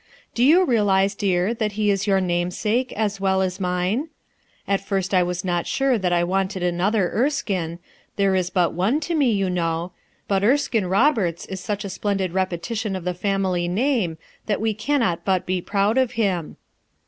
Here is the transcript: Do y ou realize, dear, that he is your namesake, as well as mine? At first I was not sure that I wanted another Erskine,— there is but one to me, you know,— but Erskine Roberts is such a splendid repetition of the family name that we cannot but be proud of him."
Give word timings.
Do 0.33 0.43
y 0.43 0.55
ou 0.59 0.65
realize, 0.65 1.13
dear, 1.13 1.53
that 1.53 1.73
he 1.73 1.91
is 1.91 2.07
your 2.07 2.19
namesake, 2.19 2.91
as 2.93 3.21
well 3.21 3.43
as 3.43 3.59
mine? 3.59 4.09
At 4.67 4.81
first 4.81 5.13
I 5.13 5.21
was 5.21 5.45
not 5.45 5.67
sure 5.67 5.99
that 5.99 6.11
I 6.11 6.23
wanted 6.23 6.63
another 6.63 7.11
Erskine,— 7.11 7.77
there 8.15 8.33
is 8.33 8.49
but 8.49 8.73
one 8.73 8.99
to 9.01 9.13
me, 9.13 9.29
you 9.31 9.47
know,— 9.47 9.91
but 10.27 10.43
Erskine 10.43 10.87
Roberts 10.87 11.45
is 11.45 11.59
such 11.61 11.85
a 11.85 11.87
splendid 11.89 12.31
repetition 12.33 12.95
of 12.95 13.03
the 13.03 13.13
family 13.13 13.67
name 13.67 14.17
that 14.47 14.59
we 14.59 14.73
cannot 14.73 15.23
but 15.23 15.45
be 15.45 15.61
proud 15.61 15.99
of 15.99 16.13
him." 16.13 16.57